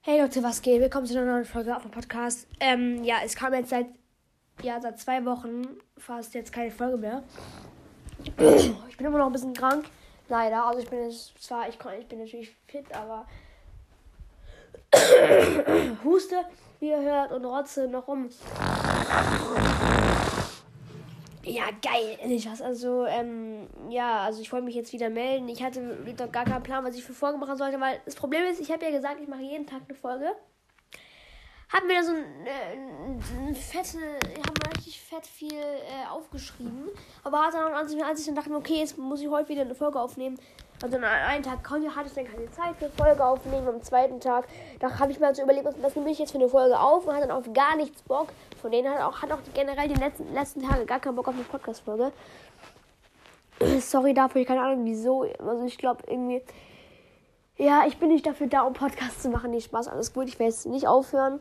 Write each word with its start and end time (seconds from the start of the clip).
Hey 0.00 0.20
Leute, 0.20 0.42
was 0.42 0.62
geht? 0.62 0.80
Willkommen 0.80 1.06
zu 1.06 1.18
einer 1.18 1.30
neuen 1.32 1.44
Folge 1.44 1.74
auf 1.74 1.82
dem 1.82 1.90
Podcast. 1.90 2.46
Ähm, 2.60 3.02
ja, 3.02 3.16
es 3.24 3.34
kam 3.34 3.52
jetzt 3.52 3.70
seit, 3.70 3.88
ja, 4.62 4.80
seit 4.80 4.98
zwei 4.98 5.24
Wochen 5.24 5.62
fast 5.98 6.34
jetzt 6.34 6.52
keine 6.52 6.70
Folge 6.70 6.96
mehr. 6.96 7.24
Ich 8.24 8.96
bin 8.96 9.06
immer 9.06 9.18
noch 9.18 9.26
ein 9.26 9.32
bisschen 9.32 9.52
krank, 9.52 9.84
leider. 10.28 10.64
Also 10.64 10.80
ich 10.80 10.88
bin 10.88 11.02
jetzt 11.02 11.42
zwar, 11.42 11.68
ich, 11.68 11.76
ich 11.98 12.06
bin 12.06 12.20
natürlich 12.20 12.56
fit, 12.68 12.86
aber 12.94 13.26
Huste, 16.04 16.36
wie 16.78 16.90
ihr 16.90 17.02
hört, 17.02 17.32
und 17.32 17.44
rotze 17.44 17.88
noch 17.88 18.06
rum. 18.06 18.30
Ja, 21.58 21.64
geil, 21.82 22.16
endlich 22.20 22.48
was. 22.48 22.62
Also, 22.62 23.04
ähm, 23.06 23.66
ja, 23.88 24.20
also 24.20 24.40
ich 24.40 24.52
wollte 24.52 24.64
mich 24.64 24.76
jetzt 24.76 24.92
wieder 24.92 25.10
melden. 25.10 25.48
Ich 25.48 25.60
hatte 25.60 25.98
doch 26.16 26.30
gar 26.30 26.44
keinen 26.44 26.62
Plan, 26.62 26.84
was 26.84 26.94
ich 26.94 27.02
für 27.02 27.14
Folgen 27.14 27.40
machen 27.40 27.56
sollte, 27.56 27.80
weil 27.80 28.00
das 28.04 28.14
Problem 28.14 28.44
ist, 28.44 28.60
ich 28.60 28.70
habe 28.70 28.84
ja 28.84 28.92
gesagt, 28.92 29.20
ich 29.20 29.26
mache 29.26 29.42
jeden 29.42 29.66
Tag 29.66 29.80
eine 29.88 29.98
Folge. 29.98 30.30
Haben 31.72 31.88
wir 31.88 31.96
da 31.96 32.02
so 32.04 32.12
ein, 32.12 32.46
äh, 32.46 33.48
ein 33.48 33.54
fette, 33.56 33.98
haben 33.98 34.72
richtig 34.76 35.00
fett 35.00 35.26
viel 35.26 35.52
äh, 35.52 36.08
aufgeschrieben. 36.08 36.90
Aber 37.24 37.42
hat 37.42 37.54
dann, 37.54 37.74
als 37.74 37.92
ich, 37.92 38.04
als 38.04 38.20
ich 38.20 38.26
dann 38.26 38.36
dachte, 38.36 38.54
okay, 38.54 38.78
jetzt 38.78 38.96
muss 38.96 39.20
ich 39.20 39.28
heute 39.28 39.48
wieder 39.48 39.62
eine 39.62 39.74
Folge 39.74 40.00
aufnehmen. 40.00 40.38
Also 40.80 40.96
an 40.96 41.04
einem 41.04 41.42
Tag 41.42 41.64
konnte, 41.64 41.94
hatte 41.94 42.06
ich 42.06 42.14
dann 42.14 42.24
keine 42.24 42.50
Zeit 42.52 42.76
für 42.78 42.88
Folge 42.90 43.24
aufnehmen. 43.24 43.66
Am 43.66 43.82
zweiten 43.82 44.20
Tag, 44.20 44.46
da 44.78 44.98
habe 44.98 45.10
ich 45.10 45.18
mir 45.18 45.26
also 45.26 45.42
überlegt, 45.42 45.64
was, 45.64 45.74
was 45.82 45.96
nehme 45.96 46.10
ich 46.10 46.18
jetzt 46.20 46.30
für 46.30 46.38
eine 46.38 46.48
Folge 46.48 46.78
auf 46.78 47.04
und 47.06 47.14
hatte 47.14 47.26
dann 47.26 47.36
auf 47.36 47.52
gar 47.52 47.76
nichts 47.76 48.02
Bock. 48.02 48.28
Von 48.62 48.70
denen 48.70 48.88
hat 48.88 49.02
auch, 49.02 49.20
hat 49.20 49.32
auch 49.32 49.40
generell 49.54 49.88
die 49.88 49.94
letzten, 49.94 50.32
letzten 50.32 50.62
Tage 50.62 50.86
gar 50.86 51.00
keinen 51.00 51.16
Bock 51.16 51.26
auf 51.26 51.34
eine 51.34 51.42
Podcast-Folge. 51.42 52.12
Sorry 53.80 54.14
dafür, 54.14 54.40
ich 54.40 54.46
keine 54.46 54.62
Ahnung 54.62 54.84
wieso. 54.84 55.22
Also 55.38 55.64
ich 55.64 55.78
glaube 55.78 56.04
irgendwie. 56.06 56.42
Ja, 57.56 57.84
ich 57.88 57.98
bin 57.98 58.10
nicht 58.10 58.24
dafür 58.24 58.46
da, 58.46 58.62
um 58.62 58.72
Podcasts 58.72 59.22
zu 59.22 59.30
machen. 59.30 59.50
Nee, 59.50 59.60
Spaß, 59.60 59.88
alles 59.88 60.12
gut. 60.12 60.28
Ich 60.28 60.38
werde 60.38 60.52
jetzt 60.52 60.66
nicht 60.66 60.86
aufhören. 60.86 61.40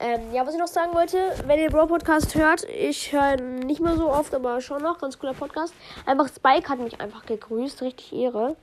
Ähm, 0.00 0.32
ja, 0.32 0.44
was 0.44 0.54
ich 0.54 0.60
noch 0.60 0.66
sagen 0.66 0.92
wollte, 0.94 1.18
wenn 1.46 1.60
ihr 1.60 1.70
Bro 1.70 1.86
Podcast 1.86 2.34
hört, 2.34 2.64
ich 2.68 3.12
höre 3.12 3.36
nicht 3.36 3.80
mehr 3.80 3.96
so 3.96 4.10
oft, 4.10 4.34
aber 4.34 4.60
schon 4.60 4.82
noch, 4.82 4.98
ganz 4.98 5.18
cooler 5.18 5.34
Podcast. 5.34 5.72
Einfach 6.04 6.28
Spike 6.28 6.68
hat 6.68 6.80
mich 6.80 7.00
einfach 7.00 7.24
gegrüßt, 7.26 7.80
richtig 7.82 8.12
Ehre. 8.12 8.56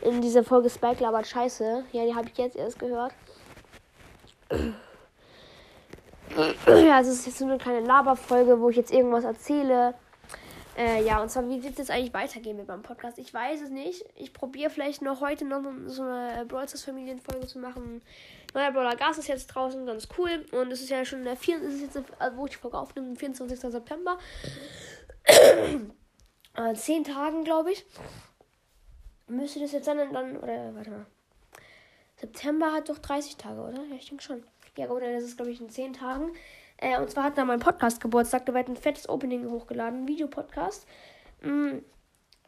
In 0.00 0.20
dieser 0.20 0.44
Folge 0.44 0.70
Spike 0.70 1.02
labert 1.02 1.26
Scheiße. 1.26 1.84
Ja, 1.92 2.04
die 2.04 2.14
habe 2.14 2.28
ich 2.28 2.38
jetzt 2.38 2.56
erst 2.56 2.78
gehört. 2.78 3.12
Ja, 6.66 7.00
es 7.00 7.08
ist 7.08 7.26
jetzt 7.26 7.38
so 7.38 7.46
eine 7.46 7.56
kleine 7.56 7.80
Laberfolge, 7.80 8.60
wo 8.60 8.68
ich 8.68 8.76
jetzt 8.76 8.92
irgendwas 8.92 9.24
erzähle. 9.24 9.94
Äh, 10.78 11.04
ja, 11.04 11.20
und 11.20 11.28
zwar, 11.28 11.48
wie 11.48 11.60
wird 11.60 11.72
es 11.72 11.78
jetzt 11.78 11.90
eigentlich 11.90 12.14
weitergehen 12.14 12.56
mit 12.56 12.68
meinem 12.68 12.82
Podcast? 12.82 13.18
Ich 13.18 13.34
weiß 13.34 13.62
es 13.62 13.70
nicht. 13.70 14.04
Ich 14.14 14.32
probiere 14.32 14.70
vielleicht 14.70 15.02
noch 15.02 15.20
heute 15.20 15.44
noch 15.44 15.64
so 15.86 16.04
eine 16.04 16.46
Brawl 16.46 16.68
Stars 16.68 16.84
Familienfolge 16.84 17.48
zu 17.48 17.58
machen. 17.58 18.00
Neuer 18.54 18.70
Brawler 18.70 18.94
Gas 18.94 19.18
ist 19.18 19.26
jetzt 19.26 19.48
draußen, 19.48 19.84
ganz 19.86 20.06
cool. 20.16 20.46
Und 20.52 20.70
es 20.70 20.80
ist 20.80 20.90
ja 20.90 21.04
schon 21.04 21.24
der 21.24 21.36
4. 21.36 21.60
Es 21.62 21.74
ist 21.74 21.82
jetzt, 21.82 22.12
also 22.20 22.36
wo 22.36 22.46
ich 22.46 22.52
die 22.52 22.58
Folge 22.58 22.78
aufnehme, 22.78 23.16
24. 23.16 23.58
September. 23.58 24.18
äh, 26.54 26.74
zehn 26.74 27.02
Tagen, 27.02 27.42
glaube 27.42 27.72
ich. 27.72 27.84
Müsste 29.26 29.58
das 29.58 29.72
jetzt 29.72 29.86
sein, 29.86 29.98
dann, 30.12 30.36
oder, 30.36 30.76
warte 30.76 30.90
mal. 30.90 31.06
September 32.14 32.72
hat 32.72 32.88
doch 32.88 32.98
30 32.98 33.36
Tage, 33.36 33.60
oder? 33.60 33.82
Ja, 33.82 33.96
ich 33.96 34.08
denke 34.08 34.22
schon. 34.22 34.44
Ja, 34.76 34.86
gut, 34.86 35.02
das 35.02 35.24
ist, 35.24 35.36
glaube 35.36 35.50
ich, 35.50 35.60
in 35.60 35.70
10 35.70 35.94
Tagen. 35.94 36.30
Äh, 36.78 36.98
und 36.98 37.10
zwar 37.10 37.24
hat 37.24 37.38
da 37.38 37.44
mein 37.44 37.60
Podcast 37.60 38.00
Geburtstag. 38.00 38.46
Da 38.46 38.54
wird 38.54 38.68
ein 38.68 38.76
fettes 38.76 39.08
Opening 39.08 39.50
hochgeladen, 39.50 40.06
Videopodcast. 40.08 40.86
Mm, 41.42 41.78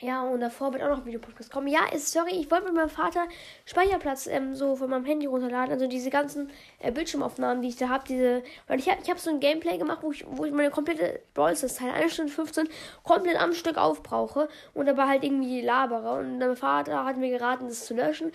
ja, 0.02 0.22
und 0.22 0.40
davor 0.40 0.72
wird 0.72 0.82
auch 0.82 0.88
noch 0.88 0.98
ein 0.98 1.04
Videopodcast 1.04 1.52
kommen. 1.52 1.68
Ja, 1.68 1.80
ist, 1.92 2.10
sorry, 2.10 2.30
ich 2.30 2.50
wollte 2.50 2.64
mit 2.64 2.74
meinem 2.74 2.88
Vater 2.88 3.26
Speicherplatz 3.66 4.26
ähm, 4.28 4.54
so 4.54 4.76
von 4.76 4.88
meinem 4.88 5.04
Handy 5.04 5.26
runterladen. 5.26 5.72
Also 5.72 5.88
diese 5.88 6.08
ganzen 6.08 6.50
äh, 6.78 6.90
Bildschirmaufnahmen, 6.90 7.60
die 7.60 7.68
ich 7.68 7.76
da 7.76 7.90
habe. 7.90 8.04
Diese, 8.08 8.42
weil 8.66 8.78
ich 8.78 8.88
habe 8.88 9.00
ich 9.02 9.10
hab 9.10 9.18
so 9.18 9.30
ein 9.30 9.40
Gameplay 9.40 9.76
gemacht, 9.76 9.98
wo 10.02 10.10
ich, 10.12 10.24
wo 10.26 10.46
ich 10.46 10.52
meine 10.52 10.70
komplette 10.70 11.20
Brawl 11.34 11.54
Stars 11.54 11.74
Zeit, 11.74 11.92
1 11.92 12.14
Stunde 12.14 12.32
15, 12.32 12.68
komplett 13.02 13.36
am 13.38 13.52
Stück 13.52 13.76
aufbrauche. 13.76 14.48
Und 14.72 14.86
dabei 14.86 15.06
halt 15.06 15.22
irgendwie 15.24 15.60
labere. 15.60 16.20
Und 16.20 16.38
mein 16.38 16.56
Vater 16.56 17.04
hat 17.04 17.18
mir 17.18 17.30
geraten, 17.30 17.68
das 17.68 17.84
zu 17.84 17.94
löschen. 17.94 18.32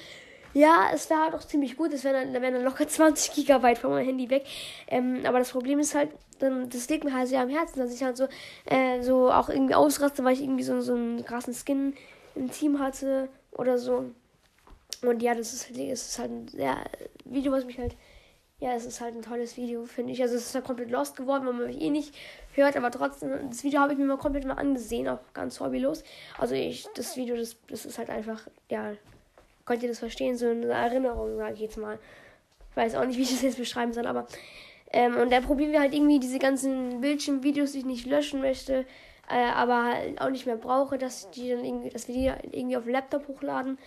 Ja, 0.55 0.89
es 0.93 1.09
wäre 1.09 1.19
halt 1.19 1.33
auch 1.33 1.43
ziemlich 1.43 1.75
gut. 1.75 1.91
Es 1.91 2.05
wären 2.05 2.31
dann, 2.31 2.41
wär 2.41 2.49
dann 2.49 2.63
locker 2.63 2.87
20 2.87 3.33
Gigabyte 3.33 3.77
von 3.77 3.91
meinem 3.91 4.05
Handy 4.05 4.29
weg. 4.29 4.45
Ähm, 4.87 5.19
aber 5.25 5.39
das 5.39 5.51
Problem 5.51 5.79
ist 5.79 5.93
halt, 5.95 6.11
dann, 6.39 6.69
das 6.69 6.87
liegt 6.87 7.03
mir 7.03 7.13
halt 7.13 7.27
sehr 7.27 7.41
am 7.41 7.49
Herzen, 7.49 7.79
dass 7.79 7.93
ich 7.93 8.01
halt 8.01 8.15
so, 8.15 8.29
äh, 8.65 9.01
so 9.01 9.29
auch 9.29 9.49
irgendwie 9.49 9.75
ausraste, 9.75 10.23
weil 10.23 10.33
ich 10.33 10.41
irgendwie 10.41 10.63
so, 10.63 10.79
so 10.79 10.93
einen 10.93 11.25
krassen 11.25 11.53
Skin 11.53 11.93
im 12.35 12.49
Team 12.49 12.79
hatte 12.79 13.27
oder 13.51 13.77
so. 13.77 14.05
Und 15.01 15.21
ja, 15.21 15.35
das 15.35 15.51
ist, 15.51 15.71
das 15.71 15.77
ist 15.77 16.19
halt 16.19 16.31
ein 16.31 16.47
sehr 16.47 16.77
Video, 17.25 17.51
was 17.51 17.65
mich 17.65 17.77
halt. 17.77 17.97
Ja, 18.61 18.73
es 18.73 18.85
ist 18.85 19.01
halt 19.01 19.13
ein 19.13 19.21
tolles 19.21 19.57
Video, 19.57 19.83
finde 19.83 20.13
ich. 20.13 20.21
Also 20.21 20.35
es 20.35 20.47
ist 20.47 20.55
halt 20.55 20.63
komplett 20.63 20.89
lost 20.89 21.17
geworden, 21.17 21.45
weil 21.45 21.53
man 21.53 21.67
mich 21.67 21.81
eh 21.81 21.89
nicht 21.89 22.15
hört, 22.53 22.77
aber 22.77 22.89
trotzdem, 22.91 23.49
das 23.49 23.65
Video 23.65 23.81
habe 23.81 23.91
ich 23.91 23.99
mir 23.99 24.05
mal 24.05 24.17
komplett 24.17 24.45
mal 24.45 24.53
angesehen, 24.53 25.09
auch 25.09 25.19
ganz 25.33 25.59
hobbylos. 25.59 26.05
Also 26.37 26.55
ich, 26.55 26.87
das 26.95 27.17
Video, 27.17 27.35
das, 27.35 27.57
das 27.67 27.85
ist 27.85 27.97
halt 27.97 28.09
einfach, 28.09 28.47
ja, 28.69 28.93
Könnt 29.65 29.83
ihr 29.83 29.89
das 29.89 29.99
verstehen? 29.99 30.37
So 30.37 30.47
eine 30.47 30.67
Erinnerung, 30.67 31.37
sage 31.37 31.53
ich 31.53 31.59
jetzt 31.59 31.77
mal. 31.77 31.99
Ich 32.71 32.77
weiß 32.77 32.95
auch 32.95 33.05
nicht, 33.05 33.17
wie 33.17 33.23
ich 33.23 33.31
das 33.31 33.41
jetzt 33.41 33.57
beschreiben 33.57 33.93
soll, 33.93 34.05
aber. 34.05 34.27
Ähm, 34.91 35.17
und 35.17 35.31
da 35.31 35.41
probieren 35.41 35.71
wir 35.71 35.79
halt 35.79 35.93
irgendwie 35.93 36.19
diese 36.19 36.39
ganzen 36.39 37.01
Bildschirmvideos, 37.01 37.71
die 37.71 37.79
ich 37.79 37.85
nicht 37.85 38.05
löschen 38.05 38.41
möchte, 38.41 38.85
äh, 39.29 39.51
aber 39.53 39.85
halt 39.85 40.21
auch 40.21 40.29
nicht 40.29 40.45
mehr 40.45 40.55
brauche, 40.57 40.97
dass, 40.97 41.31
die 41.31 41.49
dann 41.49 41.65
irgendwie, 41.65 41.89
dass 41.89 42.07
wir 42.07 42.13
die 42.13 42.57
irgendwie 42.57 42.77
auf 42.77 42.83
dem 42.83 42.93
Laptop 42.93 43.27
hochladen. 43.27 43.77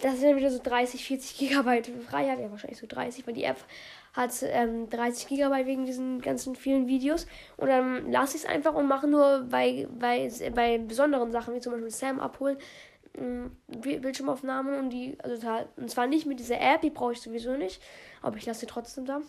Das 0.00 0.18
sind 0.18 0.28
dann 0.28 0.36
wieder 0.36 0.50
so 0.50 0.60
30, 0.62 1.04
40 1.04 1.38
Gigabyte 1.38 1.90
frei. 2.08 2.26
Ja, 2.26 2.50
wahrscheinlich 2.50 2.78
so 2.78 2.86
30, 2.86 3.26
weil 3.26 3.34
die 3.34 3.44
App 3.44 3.56
hat 4.12 4.30
ähm, 4.42 4.88
30 4.90 5.26
Gigabyte 5.26 5.66
wegen 5.66 5.86
diesen 5.86 6.20
ganzen 6.20 6.54
vielen 6.54 6.86
Videos. 6.86 7.26
Und 7.56 7.68
dann 7.68 8.10
lasse 8.12 8.36
ich 8.36 8.44
es 8.44 8.48
einfach 8.48 8.74
und 8.74 8.86
mache 8.86 9.08
nur 9.08 9.46
bei, 9.50 9.88
bei, 9.98 10.30
bei 10.54 10.78
besonderen 10.78 11.32
Sachen, 11.32 11.54
wie 11.54 11.60
zum 11.60 11.72
Beispiel 11.72 11.90
Sam 11.90 12.20
abholen, 12.20 12.58
Bildschirmaufnahmen 13.68 14.78
und 14.78 14.90
die, 14.90 15.16
also 15.22 15.46
und 15.76 15.90
zwar 15.90 16.06
nicht 16.06 16.26
mit 16.26 16.38
dieser 16.38 16.60
App, 16.60 16.82
die 16.82 16.90
brauche 16.90 17.12
ich 17.12 17.20
sowieso 17.20 17.56
nicht, 17.56 17.82
aber 18.22 18.36
ich 18.36 18.46
lasse 18.46 18.60
sie 18.60 18.66
trotzdem 18.66 19.06
da. 19.06 19.20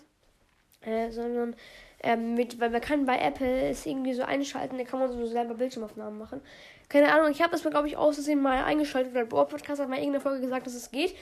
Äh, 0.82 1.12
sondern 1.12 1.56
ähm, 2.04 2.36
mit, 2.36 2.60
weil 2.60 2.70
man 2.70 2.82
kann 2.82 3.06
bei 3.06 3.18
Apple 3.18 3.70
es 3.70 3.86
irgendwie 3.86 4.14
so 4.14 4.22
einschalten, 4.24 4.78
da 4.78 4.84
kann 4.84 5.00
man 5.00 5.12
so 5.12 5.26
selber 5.26 5.56
Bildschirmaufnahmen 5.56 6.18
machen. 6.18 6.42
Keine 6.90 7.12
Ahnung, 7.12 7.32
ich 7.32 7.42
habe 7.42 7.52
das 7.52 7.64
mir, 7.64 7.72
glaube 7.72 7.88
ich, 7.88 7.98
auszusehen 7.98 8.42
mal 8.42 8.64
eingeschaltet, 8.64 9.14
weil 9.14 9.26
Bohr 9.26 9.48
Podcast 9.48 9.82
hat 9.82 9.90
mal 9.90 9.98
irgendeine 9.98 10.22
Folge 10.22 10.42
gesagt, 10.42 10.68
dass 10.68 10.76
es 10.76 10.92
geht. 10.92 11.16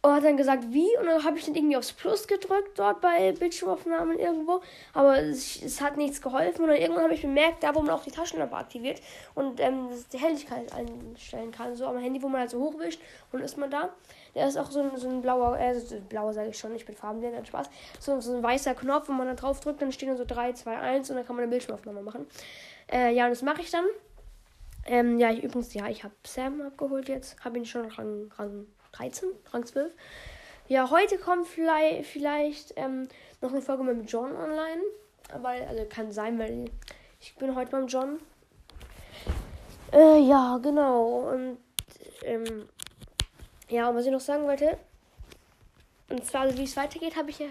Und 0.00 0.12
hat 0.12 0.24
dann 0.24 0.36
gesagt, 0.36 0.64
wie? 0.70 0.88
Und 0.98 1.06
dann 1.06 1.24
habe 1.24 1.38
ich 1.38 1.46
dann 1.46 1.56
irgendwie 1.56 1.76
aufs 1.76 1.92
Plus 1.92 2.28
gedrückt, 2.28 2.78
dort 2.78 3.00
bei 3.00 3.32
Bildschirmaufnahmen 3.32 4.18
irgendwo. 4.18 4.60
Aber 4.94 5.18
es, 5.18 5.60
es 5.60 5.80
hat 5.80 5.96
nichts 5.96 6.22
geholfen. 6.22 6.62
Und 6.62 6.68
dann 6.68 6.78
irgendwann 6.78 7.04
habe 7.04 7.14
ich 7.14 7.22
bemerkt, 7.22 7.64
da 7.64 7.74
wo 7.74 7.80
man 7.80 7.90
auch 7.90 8.04
die 8.04 8.12
Taschenlampe 8.12 8.54
aktiviert 8.54 9.00
und 9.34 9.58
ähm, 9.58 9.88
die 10.12 10.18
Helligkeit 10.18 10.72
einstellen 10.72 11.50
kann. 11.50 11.74
So 11.74 11.86
am 11.86 11.98
Handy, 11.98 12.22
wo 12.22 12.28
man 12.28 12.42
halt 12.42 12.50
so 12.50 12.60
hochwischt 12.60 13.00
und 13.32 13.40
ist 13.40 13.58
man 13.58 13.70
da. 13.70 13.90
Da 14.34 14.46
ist 14.46 14.56
auch 14.56 14.70
so 14.70 14.80
ein, 14.82 14.96
so 14.96 15.08
ein 15.08 15.20
blauer, 15.20 15.58
äh, 15.58 15.74
so, 15.74 15.96
blauer 16.08 16.32
sage 16.32 16.50
ich 16.50 16.58
schon, 16.58 16.74
ich 16.76 16.86
bin 16.86 16.94
farbenblind, 16.94 17.34
dann 17.34 17.46
Spaß. 17.46 17.68
So, 17.98 18.20
so 18.20 18.36
ein 18.36 18.42
weißer 18.42 18.76
Knopf, 18.76 19.08
wo 19.08 19.12
man 19.12 19.26
da 19.26 19.34
drauf 19.34 19.58
drückt, 19.58 19.82
dann 19.82 19.90
stehen 19.90 20.16
so 20.16 20.24
3, 20.24 20.52
2, 20.52 20.78
1 20.78 21.10
und 21.10 21.16
dann 21.16 21.26
kann 21.26 21.34
man 21.34 21.42
eine 21.42 21.50
Bildschirmaufnahme 21.50 22.02
machen. 22.02 22.26
Äh, 22.92 23.12
ja, 23.14 23.24
und 23.24 23.30
das 23.30 23.42
mache 23.42 23.62
ich 23.62 23.70
dann. 23.72 23.84
Ähm, 24.86 25.18
ja, 25.18 25.30
ich, 25.32 25.42
übrigens, 25.42 25.74
ja, 25.74 25.88
ich 25.88 26.04
habe 26.04 26.14
Sam 26.24 26.60
abgeholt 26.60 27.08
jetzt. 27.08 27.44
Habe 27.44 27.58
ihn 27.58 27.66
schon 27.66 27.86
ran, 27.86 28.30
ran 28.38 28.66
13, 28.98 29.28
Rang 29.52 29.64
12. 29.64 29.92
Ja, 30.66 30.90
heute 30.90 31.18
kommt 31.18 31.46
vielleicht, 31.46 32.06
vielleicht 32.06 32.72
ähm, 32.76 33.08
noch 33.40 33.50
eine 33.50 33.62
Folge 33.62 33.84
mit 33.84 34.10
John 34.10 34.36
online. 34.36 34.82
Weil, 35.40 35.62
also 35.62 35.84
kann 35.84 36.10
sein, 36.10 36.38
weil 36.38 36.70
ich 37.20 37.34
bin 37.36 37.54
heute 37.54 37.70
beim 37.70 37.86
John. 37.86 38.18
Äh, 39.92 40.20
ja, 40.20 40.58
genau. 40.62 41.30
Und 41.30 41.58
ähm, 42.22 42.68
ja, 43.68 43.88
und 43.88 43.96
was 43.96 44.06
ich 44.06 44.12
noch 44.12 44.20
sagen 44.20 44.44
wollte. 44.44 44.78
Und 46.10 46.24
zwar, 46.24 46.42
also 46.42 46.58
wie 46.58 46.64
es 46.64 46.76
weitergeht, 46.76 47.16
habe 47.16 47.30
ich 47.30 47.38
ja 47.38 47.46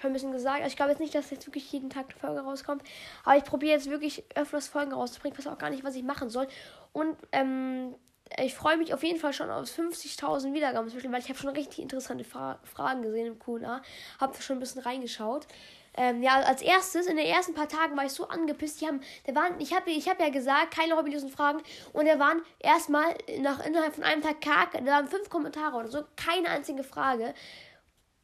schon 0.00 0.10
ein 0.10 0.12
bisschen 0.12 0.32
gesagt. 0.32 0.58
Also 0.58 0.68
ich 0.68 0.76
glaube 0.76 0.90
jetzt 0.90 1.00
nicht, 1.00 1.14
dass 1.14 1.30
jetzt 1.30 1.46
wirklich 1.46 1.70
jeden 1.72 1.90
Tag 1.90 2.06
eine 2.10 2.18
Folge 2.18 2.40
rauskommt. 2.40 2.82
Aber 3.24 3.36
ich 3.36 3.44
probiere 3.44 3.72
jetzt 3.72 3.88
wirklich 3.88 4.24
öfters 4.34 4.68
Folgen 4.68 4.92
rauszubringen. 4.92 5.38
Ich 5.38 5.44
weiß 5.44 5.52
auch 5.52 5.58
gar 5.58 5.70
nicht, 5.70 5.84
was 5.84 5.94
ich 5.94 6.02
machen 6.02 6.30
soll. 6.30 6.48
Und 6.92 7.16
ähm, 7.32 7.94
ich 8.38 8.54
freue 8.54 8.76
mich 8.76 8.94
auf 8.94 9.02
jeden 9.02 9.18
Fall 9.18 9.32
schon 9.32 9.50
auf 9.50 9.68
50.000 9.68 10.52
Wiedergaben, 10.52 10.92
weil 10.92 11.20
ich 11.20 11.28
habe 11.28 11.38
schon 11.38 11.50
richtig 11.50 11.80
interessante 11.80 12.24
Fra 12.24 12.58
Fragen 12.62 13.02
gesehen 13.02 13.26
im 13.26 13.38
QA. 13.38 13.82
Habe 14.20 14.40
schon 14.40 14.56
ein 14.56 14.60
bisschen 14.60 14.82
reingeschaut. 14.82 15.46
Ähm, 15.94 16.22
ja, 16.22 16.40
als 16.40 16.62
erstes, 16.62 17.06
in 17.06 17.16
den 17.16 17.26
ersten 17.26 17.52
paar 17.52 17.68
Tagen 17.68 17.96
war 17.96 18.04
ich 18.04 18.12
so 18.12 18.28
angepisst. 18.28 18.80
Die 18.80 18.86
haben, 18.86 19.00
der 19.26 19.34
waren, 19.34 19.60
ich 19.60 19.74
habe 19.74 19.90
ich 19.90 20.08
hab 20.08 20.20
ja 20.20 20.28
gesagt, 20.28 20.72
keine 20.74 20.96
hobbylosen 20.96 21.30
Fragen. 21.30 21.60
Und 21.92 22.06
da 22.06 22.18
waren 22.18 22.42
erstmal 22.60 23.16
nach, 23.40 23.64
innerhalb 23.66 23.94
von 23.94 24.04
einem 24.04 24.22
Tag 24.22 24.40
karg, 24.40 24.72
da 24.72 24.84
waren 24.86 25.08
fünf 25.08 25.28
Kommentare 25.28 25.76
oder 25.76 25.88
so, 25.88 26.04
keine 26.16 26.48
einzige 26.48 26.84
Frage. 26.84 27.34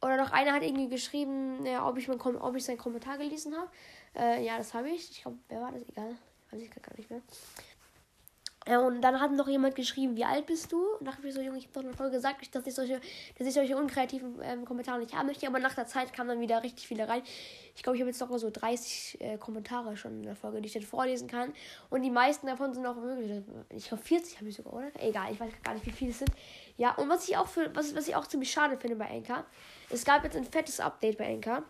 Oder 0.01 0.15
noch 0.15 0.31
einer 0.31 0.53
hat 0.53 0.63
irgendwie 0.63 0.87
geschrieben, 0.89 1.65
ja, 1.65 1.87
ob, 1.87 1.97
ich 1.97 2.07
mein, 2.07 2.21
ob 2.21 2.55
ich 2.55 2.63
seinen 2.63 2.77
Kommentar 2.77 3.17
gelesen 3.17 3.55
habe. 3.57 3.69
Äh, 4.15 4.45
ja, 4.45 4.57
das 4.57 4.73
habe 4.73 4.89
ich. 4.89 5.11
Ich 5.11 5.21
glaube, 5.23 5.37
wer 5.49 5.61
war 5.61 5.71
das? 5.71 5.81
Egal. 5.89 6.15
Weiß 6.51 6.61
ich 6.61 6.71
gar 6.71 6.95
nicht 6.95 7.09
mehr. 7.09 7.21
Ja, 8.67 8.79
und 8.79 9.01
dann 9.01 9.21
hat 9.21 9.31
noch 9.31 9.47
jemand 9.47 9.75
geschrieben, 9.75 10.17
wie 10.17 10.25
alt 10.25 10.45
bist 10.45 10.73
du? 10.73 10.83
Und 10.99 11.07
dachte 11.07 11.25
ich 11.25 11.33
so, 11.33 11.39
Junge, 11.39 11.57
ich 11.57 11.69
habe 11.73 11.87
doch 11.87 11.95
Folge 11.95 12.17
gesagt, 12.17 12.53
dass 12.53 12.67
ich 12.67 12.75
solche, 12.75 12.99
dass 13.37 13.47
ich 13.47 13.53
solche 13.53 13.77
unkreativen 13.77 14.41
ähm, 14.43 14.65
Kommentare 14.65 14.99
nicht 14.99 15.15
haben 15.15 15.27
möchte. 15.27 15.47
Aber 15.47 15.59
nach 15.59 15.73
der 15.73 15.87
Zeit 15.87 16.11
kamen 16.11 16.29
dann 16.29 16.41
wieder 16.41 16.61
richtig 16.63 16.85
viele 16.85 17.07
rein. 17.07 17.21
Ich 17.75 17.83
glaube, 17.83 17.95
ich 17.95 18.01
habe 18.01 18.09
jetzt 18.09 18.19
noch 18.19 18.35
so 18.37 18.49
30 18.49 19.21
äh, 19.21 19.37
Kommentare 19.37 19.95
schon 19.95 20.17
in 20.17 20.23
der 20.23 20.35
Folge, 20.35 20.59
die 20.59 20.67
ich 20.67 20.73
dann 20.73 20.81
vorlesen 20.81 21.29
kann. 21.29 21.53
Und 21.89 22.01
die 22.01 22.09
meisten 22.09 22.47
davon 22.47 22.73
sind 22.73 22.85
auch 22.85 22.97
wirklich, 22.97 23.41
ich 23.69 23.87
glaube 23.87 24.03
40 24.03 24.37
habe 24.37 24.49
ich 24.49 24.55
sogar, 24.55 24.73
oder? 24.73 24.91
Egal, 24.99 25.31
ich 25.31 25.39
weiß 25.39 25.51
gar 25.63 25.73
nicht, 25.73 25.85
wie 25.85 25.91
viele 25.91 26.11
es 26.11 26.19
sind. 26.19 26.31
Ja, 26.75 26.93
und 26.95 27.07
was 27.07 27.27
ich 27.29 27.37
auch 27.37 27.47
für, 27.47 27.73
was, 27.73 27.95
was 27.95 28.07
ich 28.09 28.15
auch 28.15 28.27
ziemlich 28.27 28.51
schade 28.51 28.77
finde 28.77 28.97
bei 28.97 29.09
Anchor, 29.09 29.45
es 29.89 30.03
gab 30.03 30.25
jetzt 30.25 30.35
ein 30.35 30.43
fettes 30.43 30.81
Update 30.81 31.17
bei 31.17 31.33
Anchor. 31.33 31.63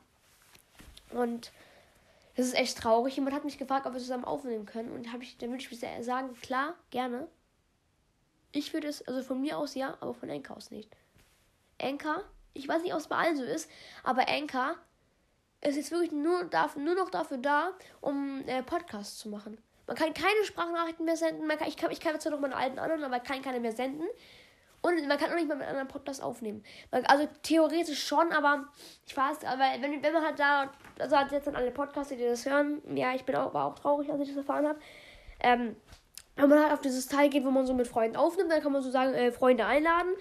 Und 1.11 1.51
das 2.38 2.45
ist 2.45 2.56
echt 2.56 2.78
traurig. 2.78 3.16
Jemand 3.16 3.36
hat 3.36 3.45
mich 3.45 3.57
gefragt, 3.57 3.88
ob 3.88 3.94
wir 3.94 4.00
zusammen 4.00 4.24
aufnehmen 4.24 4.68
können. 4.68 4.92
Und 4.92 5.12
hab 5.12 5.24
ich, 5.24 5.39
dann 5.39 5.50
würde 5.50 5.63
ich 5.63 6.06
sagen, 6.06 6.36
klar, 6.39 6.75
gerne. 6.92 7.28
Ich 8.51 8.74
würde 8.74 8.88
es, 8.88 9.06
also 9.07 9.24
von 9.24 9.42
mir 9.42 9.57
aus 9.57 9.74
ja, 9.74 9.98
aber 10.01 10.13
von 10.13 10.30
Enka 10.30 10.54
aus 10.54 10.69
nicht. 10.69 10.95
Enka, 11.80 12.24
ich 12.54 12.68
weiß 12.68 12.84
nicht, 12.84 12.94
ob 12.94 13.00
es 13.00 13.07
bei 13.07 13.18
allen 13.18 13.38
so 13.38 13.44
ist, 13.44 13.69
aber 14.04 14.28
Enka 14.28 14.75
ist 15.62 15.78
jetzt 15.78 15.89
wirklich 15.89 16.12
nur, 16.12 16.45
dafür, 16.45 16.81
nur 16.84 16.94
noch 16.94 17.10
dafür 17.10 17.39
da, 17.39 17.72
um 18.01 18.44
äh, 18.45 18.62
Podcasts 18.62 19.18
zu 19.18 19.30
machen. 19.30 19.57
Man 19.88 19.95
kann 19.95 20.13
keine 20.13 20.44
Sprachnachrichten 20.44 21.06
mehr 21.06 21.18
senden. 21.18 21.48
Kann, 21.48 21.68
ich, 21.68 21.75
kann, 21.75 21.92
ich 21.92 22.00
kann 22.00 22.19
zwar 22.19 22.34
noch 22.34 22.39
meine 22.39 22.56
alten 22.56 22.78
anderen, 22.78 23.04
aber 23.04 23.19
kann 23.19 23.42
keine 23.42 23.60
mehr 23.60 23.72
senden. 23.72 24.06
Und 24.81 25.07
man 25.07 25.18
kann 25.18 25.31
auch 25.31 25.35
nicht 25.35 25.47
mal 25.47 25.57
mit 25.57 25.68
anderen 25.68 25.88
Podcast 25.88 26.21
aufnehmen. 26.21 26.63
Also 26.91 27.27
theoretisch 27.44 28.06
schon, 28.06 28.31
aber 28.31 28.68
ich 29.06 29.18
weiß, 29.18 29.44
aber 29.44 29.63
wenn, 29.81 30.03
wenn 30.03 30.13
man 30.13 30.24
halt 30.24 30.39
da, 30.39 30.71
also 31.00 31.18
hat 31.18 31.31
jetzt 31.31 31.47
an 31.47 31.56
alle 31.56 31.71
Podcaster, 31.71 32.15
die 32.15 32.24
das 32.24 32.45
hören, 32.45 32.81
ja, 32.95 33.13
ich 33.13 33.25
bin 33.25 33.35
auch, 33.35 33.53
war 33.53 33.65
auch 33.65 33.75
traurig, 33.75 34.12
als 34.12 34.21
ich 34.21 34.29
das 34.29 34.38
erfahren 34.38 34.68
habe. 34.68 34.79
Ähm, 35.39 35.75
wenn 36.35 36.50
man 36.50 36.62
halt 36.62 36.74
auf 36.74 36.81
dieses 36.81 37.07
Teil 37.07 37.29
geht, 37.29 37.44
wo 37.44 37.51
man 37.51 37.65
so 37.65 37.74
mit 37.74 37.88
Freunden 37.88 38.15
aufnimmt, 38.15 38.51
dann 38.51 38.62
kann 38.62 38.71
man 38.71 38.81
so 38.81 38.91
sagen, 38.91 39.13
äh, 39.13 39.31
Freunde 39.31 39.65
einladen. 39.65 40.12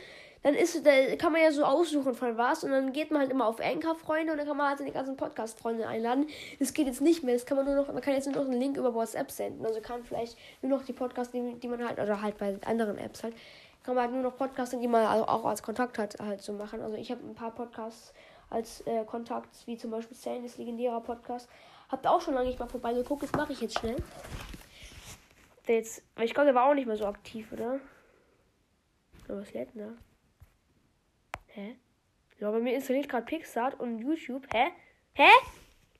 Dann 0.42 0.54
ist, 0.54 0.86
da 0.86 1.16
kann 1.16 1.32
man 1.32 1.42
ja 1.42 1.50
so 1.50 1.64
aussuchen 1.64 2.14
von 2.14 2.36
was 2.36 2.62
und 2.62 2.70
dann 2.70 2.92
geht 2.92 3.10
man 3.10 3.20
halt 3.20 3.32
immer 3.32 3.46
auf 3.46 3.60
Anchor-Freunde 3.60 4.32
und 4.32 4.38
dann 4.38 4.46
kann 4.46 4.56
man 4.56 4.68
halt 4.68 4.78
seine 4.78 4.92
ganzen 4.92 5.16
Podcast-Freunde 5.16 5.88
einladen. 5.88 6.28
Das 6.60 6.72
geht 6.72 6.86
jetzt 6.86 7.00
nicht 7.00 7.24
mehr, 7.24 7.34
das 7.34 7.46
kann 7.46 7.56
man 7.56 7.66
nur 7.66 7.74
noch, 7.74 7.92
man 7.92 8.00
kann 8.00 8.14
jetzt 8.14 8.26
nur 8.26 8.36
noch 8.36 8.48
einen 8.48 8.60
Link 8.60 8.76
über 8.76 8.94
WhatsApp 8.94 9.30
senden. 9.30 9.66
Also 9.66 9.80
kann 9.80 10.04
vielleicht 10.04 10.38
nur 10.62 10.78
noch 10.78 10.84
die 10.84 10.92
Podcasts, 10.92 11.32
die, 11.32 11.54
die 11.58 11.68
man 11.68 11.84
halt, 11.84 11.98
oder 11.98 12.22
halt 12.22 12.38
bei 12.38 12.56
anderen 12.64 12.96
Apps 12.96 13.24
halt, 13.24 13.34
kann 13.86 13.94
man 13.94 14.02
halt 14.02 14.14
nur 14.14 14.22
noch 14.22 14.36
Podcasts, 14.36 14.76
die 14.76 14.88
man 14.88 15.06
also 15.06 15.26
auch 15.28 15.44
als 15.44 15.62
Kontakt 15.62 15.96
hat, 15.96 16.18
halt 16.18 16.42
so 16.42 16.52
machen. 16.52 16.82
Also 16.82 16.96
ich 16.96 17.12
habe 17.12 17.24
ein 17.24 17.36
paar 17.36 17.52
Podcasts 17.52 18.12
als 18.50 18.84
äh, 18.84 19.04
Kontakt, 19.04 19.64
wie 19.66 19.76
zum 19.76 19.92
Beispiel 19.92 20.16
Sane, 20.16 20.42
das 20.42 20.58
legendärer 20.58 21.00
Podcast. 21.00 21.48
Habt 21.88 22.04
auch 22.04 22.20
schon 22.20 22.34
lange 22.34 22.48
nicht 22.48 22.58
mal 22.58 22.68
vorbeigeguckt, 22.68 23.22
das 23.22 23.32
mache 23.32 23.52
ich 23.52 23.60
jetzt 23.60 23.78
schnell. 23.78 23.94
Der 25.68 25.76
jetzt, 25.76 26.02
ich 26.20 26.34
glaube, 26.34 26.46
der 26.46 26.56
war 26.56 26.68
auch 26.68 26.74
nicht 26.74 26.88
mehr 26.88 26.96
so 26.96 27.06
aktiv, 27.06 27.52
oder? 27.52 27.78
Aber 29.28 29.40
was 29.40 29.52
lädt 29.52 29.72
denn 29.76 29.82
da? 29.82 29.92
Hä? 31.46 31.76
Ja, 32.40 32.50
bei 32.50 32.58
mir 32.58 32.74
installiert 32.74 33.08
gerade 33.08 33.24
Pixar 33.24 33.78
und 33.78 34.00
YouTube. 34.00 34.48
Hä? 34.52 34.66
Hä? 35.14 35.30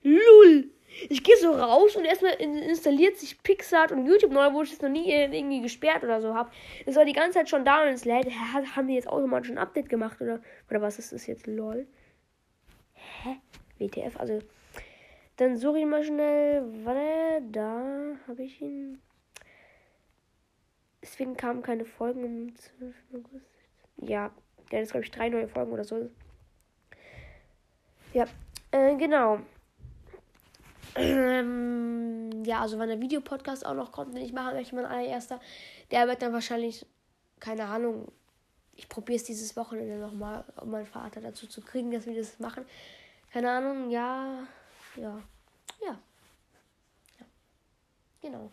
Lull! 0.06 0.70
Ich 1.08 1.23
gehe 1.25 1.37
so 1.37 1.50
raus 1.50 1.97
und 1.97 2.05
erstmal 2.05 2.35
installiert 2.35 3.19
sich 3.19 3.43
Pixar 3.43 3.91
und 3.91 4.06
YouTube 4.06 4.31
neu, 4.31 4.53
wo 4.53 4.62
ich 4.62 4.73
es 4.73 4.81
noch 4.81 4.88
nie 4.88 5.11
irgendwie 5.12 5.61
gesperrt 5.61 6.05
oder 6.05 6.20
so 6.23 6.32
habe. 6.32 6.50
Das 6.87 6.94
war 6.94 7.05
die 7.05 7.12
ganze 7.12 7.38
Zeit 7.38 7.50
schon 7.50 7.64
da 7.64 7.82
und 7.82 7.88
es 7.88 8.05
lädt. 8.05 8.31
Haben 8.31 8.87
die 8.87 8.94
jetzt 8.94 9.08
automatisch 9.08 9.50
ein 9.50 9.58
Update 9.58 9.88
gemacht 9.88 10.20
oder, 10.20 10.41
oder 10.70 10.81
was 10.81 10.99
ist 10.99 11.12
das 11.12 11.26
jetzt? 11.26 11.47
LOL. 11.47 11.87
Hä? 12.94 13.37
WTF, 13.79 14.19
also. 14.19 14.38
Dann 15.37 15.56
suche 15.56 15.81
ich 15.81 15.87
mal 15.87 16.03
schnell. 16.03 16.62
Warte, 16.85 17.43
da 17.50 18.17
habe 18.29 18.43
ich 18.43 18.62
ihn. 18.62 19.03
Deswegen 21.03 21.37
kamen 21.37 21.62
keine 21.62 21.85
Folgen 21.85 22.25
am 22.25 22.56
12. 22.56 22.94
August. 23.12 23.50
Ja, 23.99 24.31
der 24.70 24.82
ist, 24.82 24.93
glaube 24.93 25.05
ich, 25.05 25.11
drei 25.11 25.29
neue 25.29 25.49
Folgen 25.49 25.73
oder 25.73 25.85
so. 25.85 26.08
Ja, 28.14 28.25
äh, 28.70 28.97
genau. 28.97 29.41
Ähm, 30.96 32.44
ja, 32.44 32.60
also 32.60 32.78
wenn 32.78 32.88
der 32.88 33.00
Videopodcast 33.00 33.66
auch 33.66 33.75
noch 33.75 33.93
kommt, 33.93 34.14
den 34.14 34.25
ich 34.25 34.32
mache, 34.32 34.54
möchte 34.54 34.75
mein 34.75 34.87
allererster, 34.87 35.40
der 35.90 36.06
wird 36.08 36.22
dann 36.22 36.32
wahrscheinlich, 36.32 36.87
keine 37.40 37.64
Ahnung, 37.66 38.10
ich 38.75 38.88
probiere 38.88 39.16
es 39.16 39.25
dieses 39.25 39.56
Wochenende 39.56 39.98
nochmal, 39.98 40.44
um 40.60 40.70
meinen 40.70 40.87
Vater 40.87 41.20
dazu 41.20 41.46
zu 41.46 41.60
kriegen, 41.60 41.90
dass 41.90 42.06
wir 42.06 42.14
das 42.14 42.38
machen. 42.38 42.64
Keine 43.32 43.50
Ahnung, 43.50 43.90
ja, 43.90 44.46
ja, 44.96 45.19
ja. 45.82 45.98
ja. 47.19 47.26
Genau. 48.20 48.50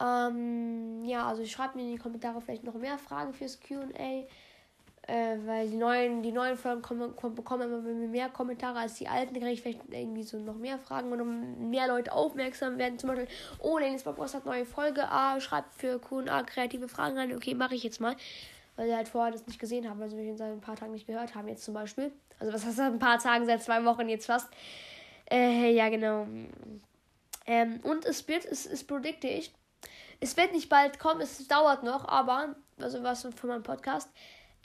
Ähm, 0.00 1.04
ja, 1.04 1.26
also 1.26 1.44
schreibt 1.44 1.76
mir 1.76 1.82
in 1.82 1.92
die 1.92 1.98
Kommentare 1.98 2.40
vielleicht 2.40 2.64
noch 2.64 2.74
mehr 2.74 2.98
Fragen 2.98 3.34
fürs 3.34 3.58
QA. 3.60 4.26
Äh, 5.08 5.38
weil 5.46 5.70
die 5.70 5.76
neuen, 5.78 6.22
die 6.22 6.32
neuen 6.32 6.58
Folgen 6.58 6.82
kommen, 6.82 7.16
kommen, 7.16 7.34
bekommen 7.34 7.62
immer 7.62 7.80
mehr 8.08 8.28
Kommentare 8.28 8.80
als 8.80 8.96
die 8.96 9.08
alten. 9.08 9.32
Da 9.32 9.40
kriege 9.40 9.52
ich 9.52 9.62
vielleicht 9.62 9.80
irgendwie 9.90 10.22
so 10.22 10.38
noch 10.38 10.56
mehr 10.56 10.78
Fragen 10.78 11.10
und 11.10 11.70
mehr 11.70 11.88
Leute 11.88 12.12
aufmerksam 12.12 12.76
werden. 12.76 12.98
Zum 12.98 13.08
Beispiel, 13.08 13.26
oh, 13.58 13.78
Dennis 13.78 14.02
Bobbos 14.02 14.34
hat 14.34 14.44
neue 14.44 14.66
Folge. 14.66 15.08
Ah, 15.08 15.40
schreibt 15.40 15.72
für 15.72 15.98
QA 15.98 16.42
kreative 16.42 16.88
Fragen 16.88 17.16
rein. 17.16 17.34
Okay, 17.34 17.54
mache 17.54 17.74
ich 17.74 17.84
jetzt 17.84 18.02
mal. 18.02 18.16
Weil 18.76 18.88
sie 18.88 18.94
halt 18.94 19.08
vorher 19.08 19.32
das 19.32 19.46
nicht 19.46 19.58
gesehen 19.58 19.88
haben, 19.88 19.98
weil 19.98 20.10
sie 20.10 20.16
mich 20.16 20.28
in 20.28 20.36
seit 20.36 20.52
ein 20.52 20.60
paar 20.60 20.76
Tagen 20.76 20.92
nicht 20.92 21.06
gehört 21.06 21.34
haben, 21.34 21.48
jetzt 21.48 21.64
zum 21.64 21.72
Beispiel. 21.72 22.12
Also, 22.38 22.52
was 22.52 22.66
heißt 22.66 22.78
das? 22.78 22.92
Ein 22.92 22.98
paar 22.98 23.18
Tagen, 23.18 23.46
seit 23.46 23.62
zwei 23.62 23.82
Wochen 23.86 24.10
jetzt 24.10 24.26
fast. 24.26 24.50
Äh, 25.30 25.72
ja, 25.72 25.88
genau. 25.88 26.26
Ähm, 27.46 27.80
und 27.82 28.04
es 28.04 28.28
wird, 28.28 28.44
es, 28.44 28.66
es 28.66 28.84
predikte 28.84 29.26
ich. 29.26 29.54
Es 30.20 30.36
wird 30.36 30.52
nicht 30.52 30.68
bald 30.68 30.98
kommen, 30.98 31.22
es 31.22 31.48
dauert 31.48 31.82
noch, 31.82 32.06
aber, 32.06 32.56
also 32.78 33.02
was 33.02 33.22
von 33.22 33.48
meinem 33.48 33.62
Podcast, 33.62 34.10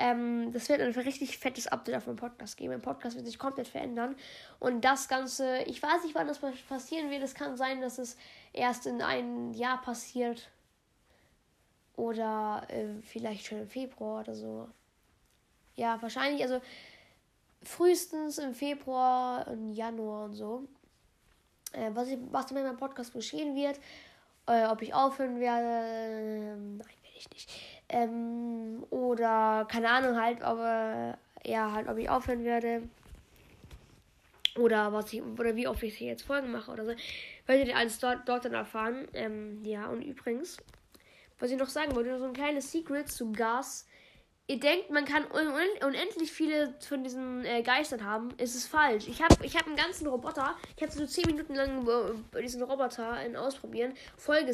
ähm, 0.03 0.51
das 0.51 0.67
wird 0.67 0.81
ein 0.81 0.91
richtig 0.91 1.37
fettes 1.37 1.67
Update 1.67 1.95
auf 1.95 2.07
meinem 2.07 2.17
Podcast 2.17 2.57
geben. 2.57 2.73
Mein 2.73 2.81
Podcast 2.81 3.15
wird 3.15 3.25
sich 3.25 3.39
komplett 3.39 3.69
verändern. 3.69 4.17
Und 4.59 4.81
das 4.81 5.07
Ganze, 5.07 5.59
ich 5.63 5.81
weiß 5.81 6.03
nicht, 6.03 6.13
wann 6.13 6.27
das 6.27 6.39
passieren 6.67 7.09
wird. 7.09 7.23
Es 7.23 7.33
kann 7.33 7.55
sein, 7.55 7.79
dass 7.79 7.99
es 7.99 8.17
erst 8.51 8.85
in 8.85 9.01
einem 9.01 9.53
Jahr 9.53 9.81
passiert. 9.81 10.49
Oder 11.95 12.67
äh, 12.67 13.01
vielleicht 13.01 13.45
schon 13.45 13.59
im 13.59 13.69
Februar 13.69 14.19
oder 14.19 14.35
so. 14.35 14.67
Ja, 15.75 16.01
wahrscheinlich, 16.01 16.43
also 16.43 16.59
frühestens 17.61 18.39
im 18.39 18.53
Februar 18.53 19.47
und 19.47 19.71
Januar 19.71 20.25
und 20.25 20.33
so. 20.33 20.67
Äh, 21.71 21.91
was, 21.93 22.09
ich, 22.09 22.17
was 22.29 22.51
in 22.51 22.57
meinem 22.57 22.75
Podcast 22.75 23.13
geschehen 23.13 23.55
wird. 23.55 23.79
Äh, 24.47 24.65
ob 24.65 24.81
ich 24.81 24.93
aufhören 24.93 25.39
werde. 25.39 25.87
Äh, 25.87 26.55
nein, 26.57 26.79
werde 26.79 27.17
ich 27.17 27.29
nicht. 27.29 27.72
Ähm, 27.93 28.83
oder 28.89 29.67
keine 29.69 29.89
Ahnung 29.89 30.19
halt, 30.19 30.41
aber 30.41 31.15
ja, 31.45 31.71
halt, 31.71 31.87
ob 31.87 31.97
ich 31.99 32.09
aufhören 32.09 32.43
werde. 32.43 32.89
Oder 34.57 34.91
was 34.91 35.13
ich, 35.13 35.21
oder 35.21 35.55
wie 35.55 35.67
oft 35.67 35.83
ich 35.83 35.97
hier 35.97 36.09
jetzt 36.09 36.23
Folgen 36.23 36.51
mache 36.51 36.71
oder 36.71 36.85
so. 36.85 36.93
Werdet 37.45 37.67
ihr 37.67 37.77
alles 37.77 37.99
dort, 37.99 38.27
dort 38.27 38.45
dann 38.45 38.53
erfahren. 38.55 39.07
Ähm, 39.13 39.63
ja, 39.63 39.87
und 39.87 40.01
übrigens, 40.01 40.57
was 41.37 41.51
ich 41.51 41.57
noch 41.57 41.69
sagen 41.69 41.95
wollte, 41.95 42.17
so 42.17 42.25
ein 42.25 42.33
kleines 42.33 42.71
Secret 42.71 43.09
zu 43.09 43.31
Gas. 43.31 43.87
Ihr 44.47 44.59
denkt, 44.59 44.89
man 44.89 45.05
kann 45.05 45.25
un 45.31 45.47
unendlich 45.85 46.31
viele 46.31 46.75
von 46.79 47.03
diesen 47.03 47.45
äh, 47.45 47.61
Geistern 47.61 48.03
haben. 48.03 48.31
Ist 48.37 48.55
es 48.55 48.65
falsch. 48.65 49.07
Ich 49.07 49.21
habe 49.21 49.35
ich 49.45 49.55
hab 49.55 49.67
einen 49.67 49.75
ganzen 49.75 50.07
Roboter. 50.07 50.55
Ich 50.75 50.81
habe 50.81 50.91
so 50.91 51.05
10 51.05 51.25
Minuten 51.27 51.53
lang 51.53 51.87
äh, 51.87 52.41
diesen 52.41 52.63
Roboter 52.63 53.23
in 53.23 53.35
Ausprobieren 53.35 53.93
voll 54.17 54.45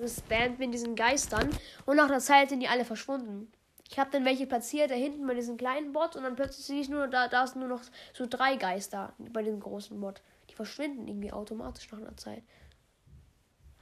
gespammt 0.00 0.58
mit 0.58 0.72
diesen 0.74 0.94
Geistern 0.94 1.50
und 1.86 1.96
nach 1.96 2.08
der 2.08 2.20
Zeit 2.20 2.50
sind 2.50 2.60
die 2.60 2.68
alle 2.68 2.84
verschwunden. 2.84 3.50
Ich 3.90 3.98
habe 3.98 4.10
dann 4.10 4.24
welche 4.24 4.46
platziert, 4.46 4.90
da 4.90 4.94
hinten 4.94 5.26
bei 5.26 5.34
diesem 5.34 5.56
kleinen 5.56 5.92
Bot 5.92 6.14
und 6.14 6.22
dann 6.22 6.36
plötzlich 6.36 6.66
sehe 6.66 6.80
ich 6.80 6.88
nur, 6.88 7.06
da, 7.08 7.28
da 7.28 7.46
sind 7.46 7.60
nur 7.60 7.68
noch 7.68 7.82
so 8.12 8.26
drei 8.28 8.56
Geister 8.56 9.14
bei 9.18 9.42
dem 9.42 9.60
großen 9.60 9.98
Bot. 9.98 10.20
Die 10.50 10.54
verschwinden 10.54 11.08
irgendwie 11.08 11.32
automatisch 11.32 11.90
nach 11.90 11.98
einer 11.98 12.16
Zeit. 12.16 12.42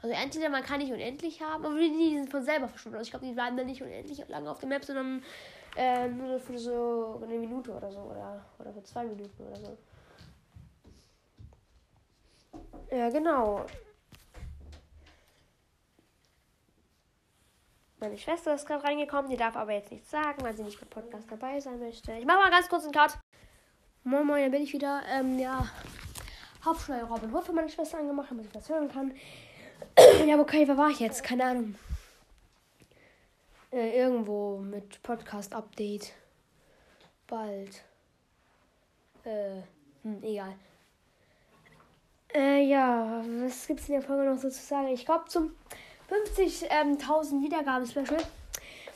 Also 0.03 0.15
entweder 0.15 0.49
man 0.49 0.63
kann 0.63 0.79
nicht 0.79 0.93
unendlich 0.93 1.43
haben, 1.43 1.65
aber 1.65 1.77
die, 1.77 1.91
die 1.91 2.19
sind 2.19 2.31
von 2.31 2.45
selber 2.45 2.69
verschwunden. 2.69 2.97
Also 2.97 3.07
ich 3.07 3.11
glaube, 3.11 3.27
die 3.27 3.33
bleiben 3.33 3.57
dann 3.57 3.67
nicht 3.67 3.83
unendlich 3.83 4.23
lange 4.29 4.49
auf 4.49 4.61
der 4.61 4.69
Map, 4.69 4.85
sondern 4.85 5.23
äh, 5.77 6.07
nur 6.09 6.39
für 6.39 6.59
so 6.59 7.21
eine 7.25 7.39
Minute 7.39 7.73
oder 7.73 7.91
so 7.91 8.01
oder, 8.01 8.45
oder 8.59 8.73
für 8.73 8.83
zwei 8.85 9.05
Minuten 9.05 9.43
oder 9.43 9.57
so. 9.57 9.77
Ja, 12.91 13.11
genau. 13.11 13.67
Meine 17.99 18.19
Schwester 18.19 18.55
ist 18.55 18.67
gerade 18.67 18.85
reingekommen, 18.85 19.31
die 19.31 19.39
darf 19.39 19.57
aber 19.57 19.73
jetzt 19.73 19.91
nichts 19.91 20.11
sagen, 20.11 20.43
weil 20.43 20.55
sie 20.55 20.63
nicht 20.63 20.79
beim 20.79 20.91
Podcast 20.91 21.31
dabei 21.31 21.59
sein 21.61 21.79
möchte. 21.79 22.13
Ich 22.13 22.27
mache 22.27 22.39
mal 22.39 22.51
ganz 22.51 22.69
kurz 22.69 22.85
einen 22.85 22.93
Cut. 22.93 23.19
Moin 24.05 24.27
Moin, 24.27 24.43
dann 24.43 24.51
bin 24.51 24.63
ich 24.63 24.73
wieder. 24.75 25.03
Ähm, 25.09 25.39
ja. 25.39 25.67
Hab 26.63 26.77
Robin 26.89 27.33
Hood 27.33 27.45
für 27.45 27.53
meine 27.53 27.71
Schwester 27.71 27.99
angemacht, 27.99 28.31
damit 28.31 28.47
ich 28.47 28.53
das 28.53 28.69
hören 28.69 28.93
kann. 28.93 29.15
ja, 30.27 30.39
okay, 30.39 30.69
wo 30.69 30.77
war 30.77 30.91
ich 30.91 31.01
jetzt? 31.01 31.23
Keine 31.23 31.45
Ahnung. 31.45 31.75
Äh, 33.73 33.99
irgendwo 33.99 34.59
mit 34.59 35.03
Podcast-Update. 35.03 36.13
Bald. 37.27 37.83
Äh, 39.25 39.63
hm, 40.03 40.23
egal. 40.23 40.55
Äh, 42.35 42.63
ja, 42.65 43.23
was 43.41 43.67
gibt's 43.67 43.89
in 43.89 43.95
der 43.95 44.03
Folge 44.03 44.31
noch 44.31 44.39
so 44.39 44.51
zu 44.51 44.63
sagen? 44.63 44.89
Ich 44.89 45.07
glaube, 45.07 45.25
zum 45.29 45.55
50.000 46.11 46.67
ähm, 46.71 47.43
Wiedergaben 47.43 47.87
Special. 47.87 48.19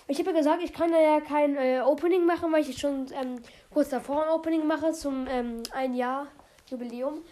Ich 0.07 0.19
habe 0.19 0.31
ja 0.31 0.39
gesagt, 0.39 0.63
ich 0.63 0.73
kann 0.73 0.91
ja 0.93 1.21
kein 1.21 1.57
äh, 1.57 1.81
Opening 1.81 2.27
machen, 2.27 2.53
weil 2.53 2.69
ich 2.69 2.79
schon 2.79 3.07
ähm, 3.13 3.41
kurz 3.73 3.91
davor 3.91 4.25
ein 4.25 4.31
Opening 4.31 4.67
mache 4.67 4.93
zum 4.93 5.27
ähm, 5.29 5.63
ein 5.73 5.95
Jahr 5.95 6.27
Jubiläum. 6.69 7.23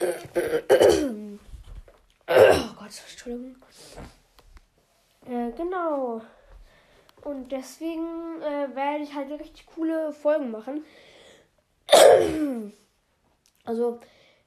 oh 0.00 0.06
Gott, 2.26 2.90
Entschuldigung. 3.10 3.56
Äh, 5.28 5.50
genau. 5.56 6.22
Und 7.24 7.52
deswegen 7.52 8.40
äh, 8.42 8.74
werde 8.74 9.04
ich 9.04 9.14
halt 9.14 9.30
richtig 9.30 9.66
coole 9.66 10.12
Folgen 10.12 10.50
machen. 10.50 10.84
also, 13.64 14.00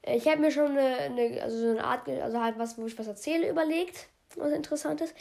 ich 0.04 0.28
habe 0.28 0.42
mir 0.42 0.52
schon 0.52 0.78
eine, 0.78 0.98
eine, 0.98 1.42
also 1.42 1.58
so 1.58 1.70
eine 1.72 1.84
Art, 1.84 2.08
also 2.10 2.42
halt 2.42 2.60
was, 2.60 2.78
wo 2.78 2.86
ich 2.86 2.98
was 2.98 3.08
erzähle, 3.08 3.50
überlegt, 3.50 4.08
was 4.36 4.52
Interessantes. 4.52 5.14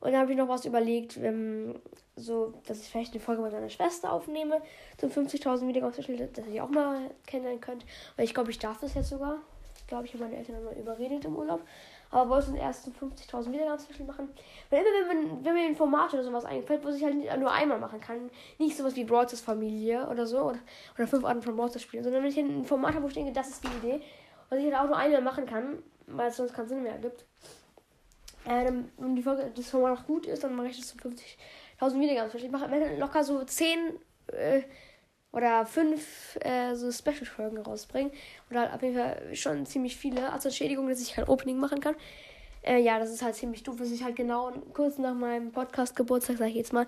Und 0.00 0.12
dann 0.12 0.20
habe 0.20 0.32
ich 0.32 0.38
noch 0.38 0.48
was 0.48 0.64
überlegt, 0.64 1.16
ähm, 1.16 1.74
so, 2.16 2.54
dass 2.66 2.80
ich 2.80 2.88
vielleicht 2.88 3.12
eine 3.12 3.20
Folge 3.20 3.42
mit 3.42 3.52
meiner 3.52 3.68
Schwester 3.68 4.12
aufnehme 4.12 4.60
zum 4.96 5.10
50.000 5.10 5.66
Wiedergangsbeispiel, 5.66 6.28
dass 6.32 6.46
ihr 6.46 6.62
auch 6.62 6.68
mal 6.68 7.10
kennenlernen 7.26 7.60
könnt. 7.60 7.84
Weil 8.16 8.24
ich 8.24 8.34
glaube, 8.34 8.50
ich 8.50 8.58
darf 8.58 8.78
das 8.80 8.94
jetzt 8.94 9.08
sogar. 9.08 9.38
Ich 9.76 9.86
glaube, 9.86 10.04
ich 10.04 10.12
habe 10.12 10.24
meine 10.24 10.36
Eltern 10.36 10.62
mal 10.64 10.74
überredet 10.74 11.24
im 11.24 11.36
Urlaub. 11.36 11.62
Aber 12.10 12.30
wollte 12.30 12.52
den 12.52 12.60
ersten 12.60 12.92
50.000 12.92 13.52
Wiedergangsbeispiel 13.52 14.06
machen. 14.06 14.30
Weil 14.70 14.80
immer, 14.80 15.10
wenn, 15.10 15.28
man, 15.28 15.44
wenn 15.44 15.54
mir 15.54 15.64
ein 15.64 15.76
Format 15.76 16.14
oder 16.14 16.22
sowas 16.22 16.44
einfällt, 16.44 16.84
was 16.84 16.96
ich 16.96 17.04
halt 17.04 17.16
nur 17.38 17.50
einmal 17.50 17.78
machen 17.78 18.00
kann, 18.00 18.30
nicht 18.58 18.76
sowas 18.76 18.96
wie 18.96 19.04
Brawlers 19.04 19.40
Familie 19.40 20.08
oder 20.08 20.26
so, 20.26 20.40
oder, 20.40 20.58
oder 20.96 21.06
fünf 21.06 21.24
Arten 21.24 21.42
von 21.42 21.56
Brawlers 21.56 21.82
spielen, 21.82 22.04
sondern 22.04 22.22
wenn 22.22 22.30
ich 22.30 22.38
ein 22.38 22.64
Format 22.64 22.94
habe, 22.94 23.04
wo 23.04 23.08
ich 23.08 23.14
denke, 23.14 23.32
das 23.32 23.48
ist 23.48 23.64
die 23.64 23.86
Idee, 23.86 24.00
was 24.48 24.58
ich 24.58 24.66
halt 24.66 24.76
auch 24.76 24.86
nur 24.86 24.96
einmal 24.96 25.22
machen 25.22 25.44
kann, 25.44 25.82
weil 26.06 26.28
es 26.28 26.36
sonst 26.36 26.54
keinen 26.54 26.68
Sinn 26.68 26.82
mehr 26.82 26.92
ergibt 26.92 27.24
äh, 28.48 28.72
wenn 28.96 29.16
die 29.16 29.22
Folge, 29.22 29.50
das 29.54 29.70
Format 29.70 29.98
noch 29.98 30.06
gut 30.06 30.26
ist, 30.26 30.44
dann 30.44 30.56
mache 30.56 30.68
ich 30.68 30.78
das 30.78 30.88
zu 30.88 30.96
50.000 30.96 32.00
Wiedergaben. 32.00 32.30
Ich 32.34 32.50
mache 32.50 32.96
locker 32.96 33.24
so 33.24 33.42
10 33.44 33.78
äh, 34.28 34.62
oder 35.32 35.66
5 35.66 36.38
äh, 36.40 36.74
so 36.74 36.90
Special-Folgen 36.90 37.58
rausbringen. 37.58 38.12
Oder 38.50 38.62
halt 38.62 38.72
auf 38.74 38.82
jeden 38.82 38.96
Fall 38.96 39.34
schon 39.34 39.66
ziemlich 39.66 39.96
viele. 39.96 40.32
Als 40.32 40.44
Entschädigung, 40.44 40.88
dass 40.88 41.00
ich 41.00 41.14
kein 41.14 41.28
Opening 41.28 41.58
machen 41.58 41.80
kann. 41.80 41.94
Äh, 42.62 42.80
ja, 42.80 42.98
das 42.98 43.10
ist 43.10 43.22
halt 43.22 43.34
ziemlich 43.34 43.62
doof, 43.62 43.76
dass 43.76 43.90
ich 43.90 44.02
halt 44.02 44.16
genau 44.16 44.52
kurz 44.74 44.98
nach 44.98 45.14
meinem 45.14 45.52
Podcast-Geburtstag, 45.52 46.38
sag 46.38 46.48
ich 46.48 46.56
jetzt 46.56 46.72
mal, 46.72 46.86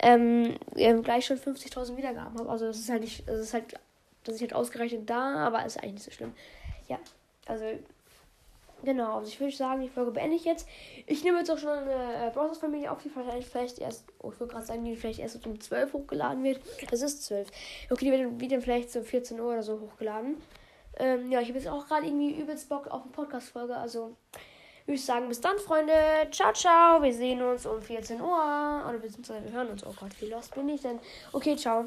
ähm, 0.00 0.56
gleich 0.74 1.26
schon 1.26 1.38
50.000 1.38 1.96
Wiedergaben 1.96 2.38
habe. 2.38 2.50
Also 2.50 2.66
das 2.66 2.78
ist 2.78 2.90
halt 2.90 3.02
nicht, 3.02 3.28
das 3.28 3.40
ist 3.40 3.54
halt, 3.54 3.74
das 4.24 4.36
ist 4.36 4.40
halt 4.40 4.54
ausgerechnet 4.54 5.08
da, 5.08 5.46
aber 5.46 5.64
ist 5.64 5.78
eigentlich 5.78 5.94
nicht 5.94 6.04
so 6.04 6.10
schlimm. 6.10 6.32
Ja, 6.88 6.98
also 7.46 7.64
Genau, 8.84 9.18
also 9.18 9.28
ich 9.28 9.38
würde 9.38 9.54
sagen, 9.54 9.80
die 9.80 9.88
Folge 9.88 10.10
beende 10.10 10.36
ich 10.36 10.44
jetzt. 10.44 10.68
Ich 11.06 11.22
nehme 11.22 11.38
jetzt 11.38 11.50
auch 11.50 11.58
schon 11.58 11.70
eine 11.70 12.26
äh, 12.26 12.30
Browsers-Familie 12.30 12.90
auf, 12.90 13.02
die 13.02 13.10
vielleicht, 13.10 13.78
erst, 13.78 14.04
oh, 14.18 14.30
ich 14.32 14.40
würde 14.40 14.52
gerade 14.52 14.66
sagen, 14.66 14.84
die 14.84 14.96
vielleicht 14.96 15.20
erst 15.20 15.46
um 15.46 15.60
12 15.60 15.92
hochgeladen 15.92 16.42
wird. 16.42 16.60
Es 16.90 17.02
ist 17.02 17.24
12. 17.24 17.48
Okay, 17.90 18.04
die 18.06 18.12
wird, 18.12 18.40
wird 18.40 18.52
dann 18.52 18.60
vielleicht 18.60 18.90
so 18.90 19.02
14 19.02 19.38
Uhr 19.38 19.52
oder 19.52 19.62
so 19.62 19.80
hochgeladen. 19.80 20.36
Ähm, 20.98 21.30
ja, 21.30 21.40
ich 21.40 21.48
habe 21.48 21.58
jetzt 21.58 21.68
auch 21.68 21.86
gerade 21.86 22.06
irgendwie 22.06 22.32
übelst 22.32 22.68
Bock 22.68 22.88
auf 22.88 23.02
eine 23.02 23.12
Podcast-Folge. 23.12 23.76
Also 23.76 24.16
würde 24.86 24.96
ich 24.96 25.04
sagen, 25.04 25.28
bis 25.28 25.40
dann, 25.40 25.58
Freunde. 25.58 25.94
Ciao, 26.32 26.52
ciao. 26.52 27.02
Wir 27.02 27.14
sehen 27.14 27.40
uns 27.40 27.66
um 27.66 27.80
14 27.80 28.20
Uhr. 28.20 28.26
Oder 28.26 28.98
wir 29.00 29.52
hören 29.52 29.68
uns. 29.68 29.86
Oh 29.86 29.94
Gott, 29.98 30.10
wie 30.20 30.26
lost 30.26 30.54
bin 30.54 30.68
ich 30.68 30.82
denn? 30.82 30.98
Okay, 31.32 31.56
ciao. 31.56 31.86